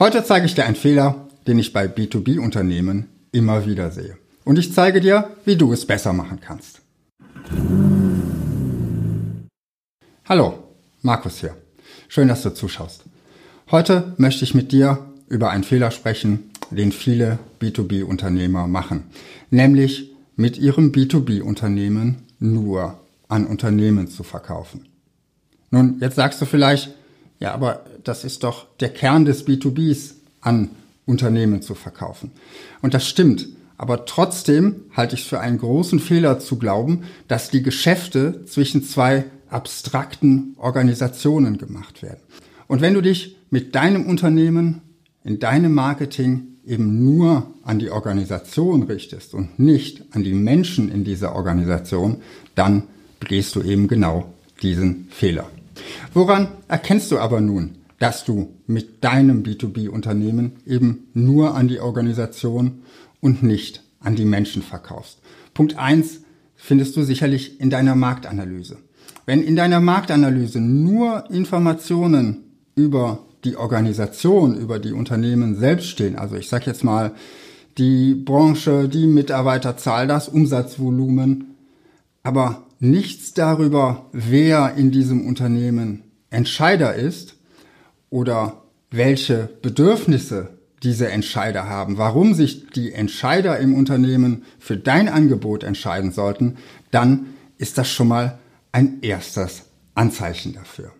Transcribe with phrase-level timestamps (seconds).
[0.00, 4.16] Heute zeige ich dir einen Fehler, den ich bei B2B-Unternehmen immer wieder sehe.
[4.44, 6.82] Und ich zeige dir, wie du es besser machen kannst.
[10.24, 10.54] Hallo,
[11.02, 11.56] Markus hier.
[12.06, 13.02] Schön, dass du zuschaust.
[13.72, 19.02] Heute möchte ich mit dir über einen Fehler sprechen, den viele B2B-Unternehmer machen,
[19.50, 24.86] nämlich mit ihrem B2B-Unternehmen nur an Unternehmen zu verkaufen.
[25.72, 26.94] Nun, jetzt sagst du vielleicht,
[27.40, 30.70] ja, aber das ist doch der Kern des B2Bs, an
[31.06, 32.32] Unternehmen zu verkaufen.
[32.82, 33.48] Und das stimmt.
[33.76, 38.82] Aber trotzdem halte ich es für einen großen Fehler zu glauben, dass die Geschäfte zwischen
[38.82, 42.20] zwei abstrakten Organisationen gemacht werden.
[42.66, 44.82] Und wenn du dich mit deinem Unternehmen,
[45.24, 51.04] in deinem Marketing eben nur an die Organisation richtest und nicht an die Menschen in
[51.04, 52.18] dieser Organisation,
[52.54, 52.82] dann
[53.20, 55.48] begehst du eben genau diesen Fehler.
[56.12, 62.82] Woran erkennst du aber nun, dass du mit deinem B2B-Unternehmen eben nur an die Organisation
[63.20, 65.18] und nicht an die Menschen verkaufst?
[65.54, 66.20] Punkt eins
[66.54, 68.78] findest du sicherlich in deiner Marktanalyse.
[69.26, 76.36] Wenn in deiner Marktanalyse nur Informationen über die Organisation, über die Unternehmen selbst stehen, also
[76.36, 77.12] ich sage jetzt mal
[77.76, 81.54] die Branche, die Mitarbeiterzahl, das Umsatzvolumen,
[82.22, 87.37] aber nichts darüber, wer in diesem Unternehmen Entscheider ist
[88.10, 95.64] oder welche Bedürfnisse diese Entscheider haben, warum sich die Entscheider im Unternehmen für dein Angebot
[95.64, 96.56] entscheiden sollten,
[96.90, 98.38] dann ist das schon mal
[98.70, 99.64] ein erstes
[99.94, 100.92] Anzeichen dafür.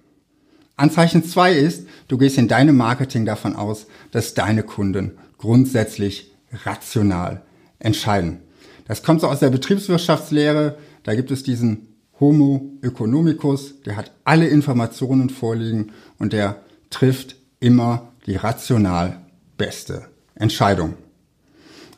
[0.77, 6.33] Anzeichen zwei ist, du gehst in deinem Marketing davon aus, dass deine Kunden grundsätzlich
[6.65, 7.43] rational
[7.79, 8.39] entscheiden.
[8.87, 11.89] Das kommt so aus der Betriebswirtschaftslehre, da gibt es diesen
[12.21, 19.21] Homo economicus, der hat alle Informationen vorliegen und der trifft immer die rational
[19.57, 20.95] beste Entscheidung.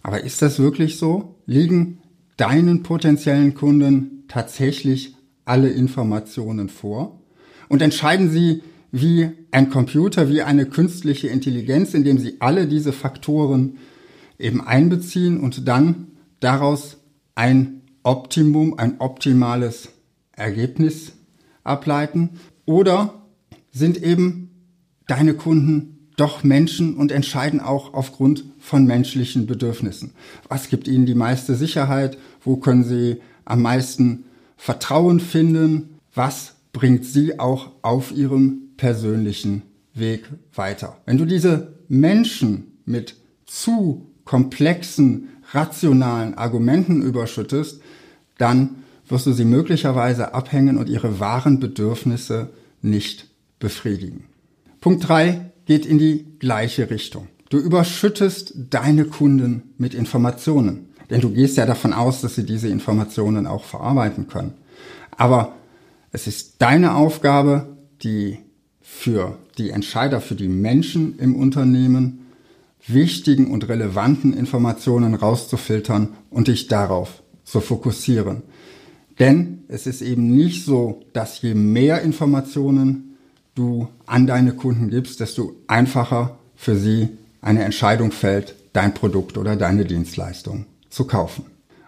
[0.03, 1.37] Aber ist das wirklich so?
[1.47, 2.01] Liegen
[2.37, 5.15] deinen potenziellen Kunden tatsächlich
[5.45, 7.21] alle Informationen vor?
[7.69, 13.79] Und entscheiden sie wie ein Computer, wie eine künstliche Intelligenz, indem sie alle diese Faktoren
[14.39, 16.09] eben einbeziehen und dann
[16.41, 16.97] daraus
[17.35, 19.91] ein Optimum, ein optimales
[20.33, 21.13] Ergebnis
[21.63, 22.31] ableiten?
[22.65, 23.27] Oder
[23.71, 24.50] sind eben
[25.11, 30.13] deine Kunden doch Menschen und entscheiden auch aufgrund von menschlichen Bedürfnissen?
[30.49, 32.19] Was gibt ihnen die meiste Sicherheit?
[32.45, 34.25] Wo können sie am meisten
[34.57, 35.99] Vertrauen finden?
[36.15, 39.63] Was bringt sie auch auf ihrem persönlichen
[39.95, 40.99] Weg weiter?
[41.07, 43.17] Wenn du diese Menschen mit
[43.47, 47.81] zu komplexen, rationalen Argumenten überschüttest,
[48.39, 48.77] dann
[49.09, 52.51] wirst du sie möglicherweise abhängen und ihre wahren Bedürfnisse
[52.81, 53.27] nicht
[53.59, 54.30] befriedigen.
[54.81, 57.29] Punkt drei geht in die gleiche Richtung.
[57.51, 62.69] Du überschüttest deine Kunden mit Informationen, denn du gehst ja davon aus, dass sie diese
[62.69, 64.55] Informationen auch verarbeiten können.
[65.17, 65.55] Aber
[66.13, 68.39] es ist deine Aufgabe, die
[68.81, 72.27] für die Entscheider, für die Menschen im Unternehmen
[72.87, 78.43] wichtigen und relevanten Informationen rauszufiltern und dich darauf zu fokussieren.
[79.19, 83.10] Denn es ist eben nicht so, dass je mehr Informationen
[83.55, 87.09] du an deine Kunden gibst, desto einfacher für sie
[87.41, 91.47] eine Entscheidung fällt, dein Produkt oder deine Dienstleistung zu kaufen.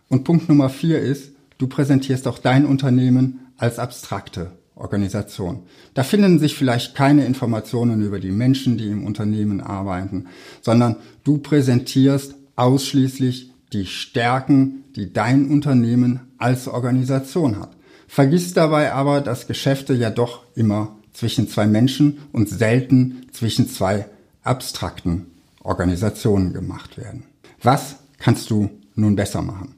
[0.09, 5.63] Und Punkt Nummer vier ist, du präsentierst auch dein Unternehmen als abstrakte Organisation.
[5.95, 10.27] Da finden sich vielleicht keine Informationen über die Menschen, die im Unternehmen arbeiten,
[10.61, 17.71] sondern du präsentierst ausschließlich die Stärken, die dein Unternehmen als Organisation hat.
[18.09, 24.07] Vergiss dabei aber, dass Geschäfte ja doch immer zwischen zwei Menschen und selten zwischen zwei
[24.43, 25.27] abstrakten
[25.63, 27.25] Organisationen gemacht werden.
[27.63, 29.75] Was kannst du nun besser machen?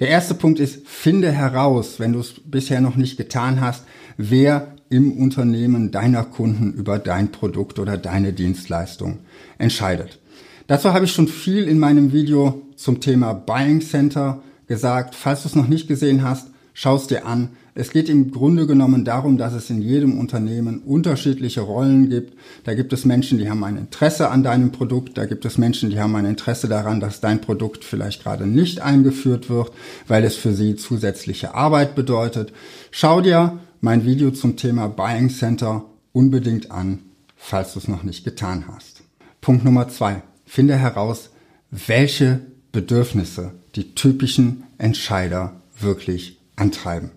[0.00, 3.84] Der erste Punkt ist, finde heraus, wenn du es bisher noch nicht getan hast,
[4.16, 9.20] wer im Unternehmen deiner Kunden über dein Produkt oder deine Dienstleistung
[9.58, 10.20] entscheidet.
[10.66, 15.14] Dazu habe ich schon viel in meinem Video zum Thema Buying Center gesagt.
[15.14, 17.50] Falls du es noch nicht gesehen hast, schau es dir an.
[17.76, 22.38] Es geht im Grunde genommen darum, dass es in jedem Unternehmen unterschiedliche Rollen gibt.
[22.62, 25.18] Da gibt es Menschen, die haben ein Interesse an deinem Produkt.
[25.18, 28.80] Da gibt es Menschen, die haben ein Interesse daran, dass dein Produkt vielleicht gerade nicht
[28.80, 29.72] eingeführt wird,
[30.06, 32.52] weil es für sie zusätzliche Arbeit bedeutet.
[32.92, 37.00] Schau dir mein Video zum Thema Buying Center unbedingt an,
[37.36, 39.02] falls du es noch nicht getan hast.
[39.40, 40.22] Punkt Nummer zwei.
[40.46, 41.30] Finde heraus,
[41.72, 47.10] welche Bedürfnisse die typischen Entscheider wirklich antreiben.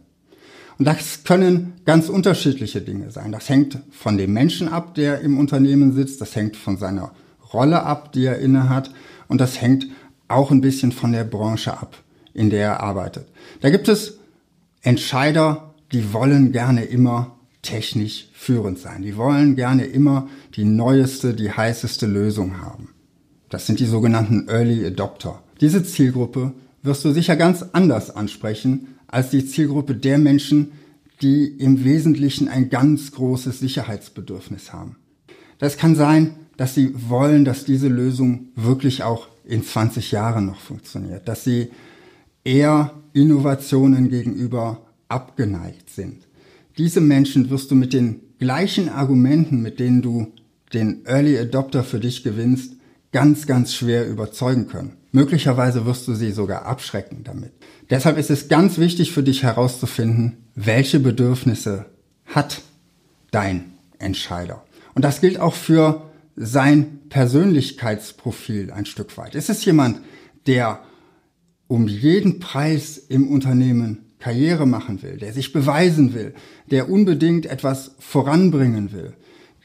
[0.77, 3.31] Und das können ganz unterschiedliche Dinge sein.
[3.31, 6.21] Das hängt von dem Menschen ab, der im Unternehmen sitzt.
[6.21, 7.12] Das hängt von seiner
[7.53, 8.91] Rolle ab, die er innehat.
[9.27, 9.88] Und das hängt
[10.27, 11.97] auch ein bisschen von der Branche ab,
[12.33, 13.27] in der er arbeitet.
[13.62, 14.19] Da gibt es
[14.81, 19.01] Entscheider, die wollen gerne immer technisch führend sein.
[19.01, 22.89] Die wollen gerne immer die neueste, die heißeste Lösung haben.
[23.50, 25.41] Das sind die sogenannten Early Adopter.
[25.59, 26.53] Diese Zielgruppe
[26.83, 30.71] wirst du sicher ganz anders ansprechen als die Zielgruppe der Menschen,
[31.21, 34.98] die im Wesentlichen ein ganz großes Sicherheitsbedürfnis haben.
[35.59, 40.59] Das kann sein, dass sie wollen, dass diese Lösung wirklich auch in 20 Jahren noch
[40.59, 41.69] funktioniert, dass sie
[42.44, 46.27] eher Innovationen gegenüber abgeneigt sind.
[46.77, 50.33] Diese Menschen wirst du mit den gleichen Argumenten, mit denen du
[50.74, 52.74] den Early Adopter für dich gewinnst,
[53.12, 54.97] ganz, ganz schwer überzeugen können.
[55.12, 57.54] Möglicherweise wirst du sie sogar abschrecken damit.
[57.89, 61.86] Deshalb ist es ganz wichtig für dich herauszufinden, welche Bedürfnisse
[62.25, 62.62] hat
[63.31, 64.63] dein Entscheider.
[64.94, 66.04] Und das gilt auch für
[66.36, 69.36] sein Persönlichkeitsprofil ein Stück weit.
[69.36, 70.01] Ist es jemand,
[70.45, 70.81] der
[71.68, 76.33] um jeden Preis im Unternehmen Karriere machen will, der sich beweisen will,
[76.69, 79.13] der unbedingt etwas voranbringen will,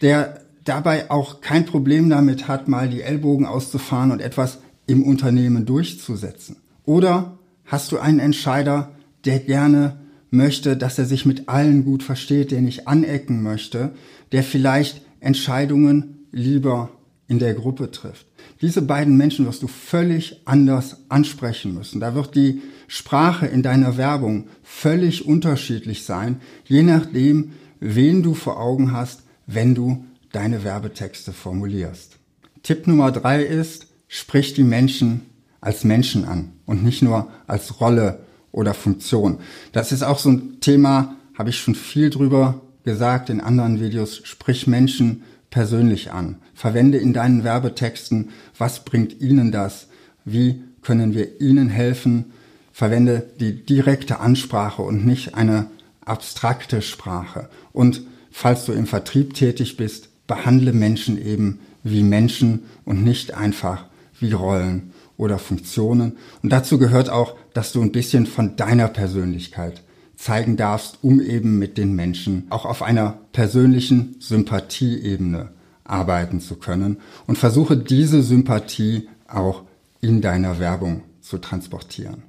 [0.02, 4.58] der dabei auch kein Problem damit hat, mal die Ellbogen auszufahren und etwas
[4.92, 6.56] im Unternehmen durchzusetzen?
[6.84, 8.92] Oder hast du einen Entscheider,
[9.24, 9.98] der gerne
[10.30, 13.92] möchte, dass er sich mit allen gut versteht, der nicht anecken möchte,
[14.32, 16.90] der vielleicht Entscheidungen lieber
[17.26, 18.26] in der Gruppe trifft.
[18.60, 22.00] Diese beiden Menschen wirst du völlig anders ansprechen müssen.
[22.00, 28.60] Da wird die Sprache in deiner Werbung völlig unterschiedlich sein, je nachdem, wen du vor
[28.60, 32.18] Augen hast, wenn du deine Werbetexte formulierst.
[32.62, 35.22] Tipp Nummer drei ist, sprich die Menschen
[35.62, 38.20] als Menschen an und nicht nur als Rolle
[38.52, 39.38] oder Funktion.
[39.72, 44.20] Das ist auch so ein Thema, habe ich schon viel drüber gesagt in anderen Videos.
[44.24, 46.36] Sprich Menschen persönlich an.
[46.52, 48.28] Verwende in deinen Werbetexten,
[48.58, 49.86] was bringt ihnen das?
[50.26, 52.32] Wie können wir ihnen helfen?
[52.70, 55.68] Verwende die direkte Ansprache und nicht eine
[56.04, 57.48] abstrakte Sprache.
[57.72, 63.86] Und falls du im Vertrieb tätig bist, behandle Menschen eben wie Menschen und nicht einfach
[64.18, 66.16] wie Rollen oder Funktionen.
[66.42, 69.82] Und dazu gehört auch, dass du ein bisschen von deiner Persönlichkeit
[70.16, 75.50] zeigen darfst, um eben mit den Menschen auch auf einer persönlichen Sympathieebene
[75.84, 79.62] arbeiten zu können und versuche diese Sympathie auch
[80.00, 82.22] in deiner Werbung zu transportieren.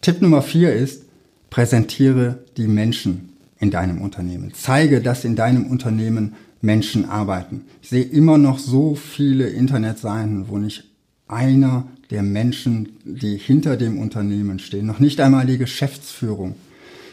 [0.00, 1.04] Tipp Nummer vier ist,
[1.50, 4.52] präsentiere die Menschen in deinem Unternehmen.
[4.54, 7.64] Zeige, dass in deinem Unternehmen Menschen arbeiten.
[7.82, 10.85] Ich sehe immer noch so viele Internetseiten, wo nicht
[11.28, 16.54] einer der Menschen, die hinter dem Unternehmen stehen, noch nicht einmal die Geschäftsführung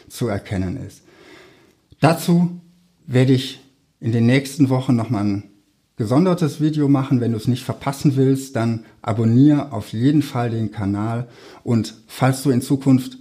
[0.08, 1.02] zu erkennen ist.
[2.00, 2.60] Dazu
[3.06, 3.60] werde ich
[4.00, 5.44] in den nächsten Wochen nochmal ein
[5.96, 7.20] gesondertes Video machen.
[7.20, 11.28] Wenn du es nicht verpassen willst, dann abonniere auf jeden Fall den Kanal.
[11.62, 13.18] Und falls du in Zukunft